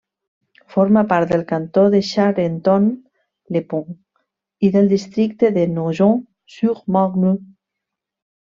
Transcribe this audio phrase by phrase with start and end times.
[0.75, 3.93] Forma part del cantó de Charenton-le-Pont
[4.69, 7.37] i del districte de Nogent-sur-Marne.